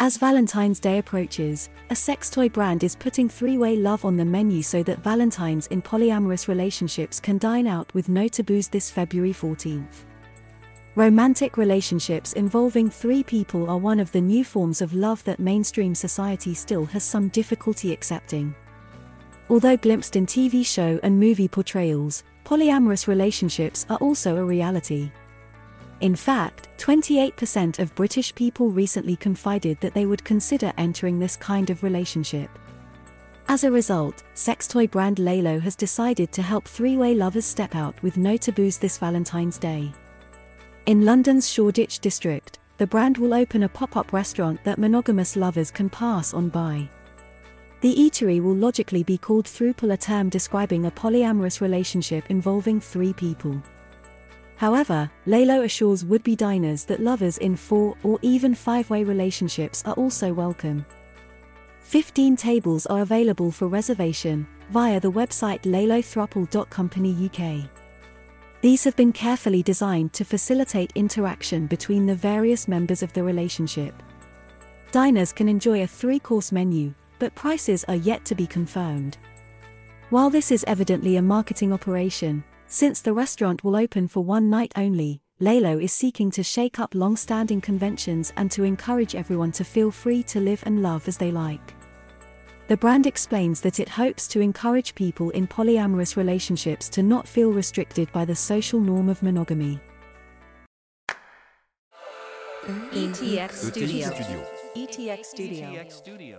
[0.00, 4.24] As Valentine's Day approaches, a sex toy brand is putting three way love on the
[4.24, 9.32] menu so that Valentines in polyamorous relationships can dine out with no taboos this February
[9.32, 10.04] 14th.
[10.94, 15.96] Romantic relationships involving three people are one of the new forms of love that mainstream
[15.96, 18.54] society still has some difficulty accepting.
[19.50, 25.10] Although glimpsed in TV show and movie portrayals, polyamorous relationships are also a reality.
[26.00, 31.70] In fact, 28% of British people recently confided that they would consider entering this kind
[31.70, 32.50] of relationship.
[33.48, 37.74] As a result, sex toy brand Lelo has decided to help three way lovers step
[37.74, 39.92] out with no taboos this Valentine's Day.
[40.86, 45.70] In London's Shoreditch district, the brand will open a pop up restaurant that monogamous lovers
[45.70, 46.88] can pass on by.
[47.80, 53.12] The eatery will logically be called Throuple, a term describing a polyamorous relationship involving three
[53.12, 53.60] people.
[54.58, 59.84] However, Lelo assures would be diners that lovers in four or even five way relationships
[59.86, 60.84] are also welcome.
[61.82, 67.70] 15 tables are available for reservation via the website lelothrouple.company UK.
[68.60, 73.94] These have been carefully designed to facilitate interaction between the various members of the relationship.
[74.90, 79.18] Diners can enjoy a three course menu, but prices are yet to be confirmed.
[80.10, 84.72] While this is evidently a marketing operation, since the restaurant will open for one night
[84.76, 89.64] only, Lelo is seeking to shake up long standing conventions and to encourage everyone to
[89.64, 91.74] feel free to live and love as they like.
[92.68, 97.50] The brand explains that it hopes to encourage people in polyamorous relationships to not feel
[97.50, 99.80] restricted by the social norm of monogamy.
[102.66, 104.44] ETX Studio.
[104.76, 106.38] ETX Studio.